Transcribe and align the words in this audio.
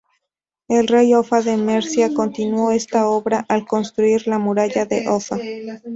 El 0.67 0.87
rey 0.87 1.13
Offa 1.13 1.43
de 1.43 1.57
Mercia 1.57 2.11
continuó 2.11 2.71
esta 2.71 3.07
obra 3.07 3.45
al 3.47 3.67
construir 3.67 4.25
la 4.27 4.39
Muralla 4.39 4.87
de 4.87 5.07
Offa. 5.07 5.37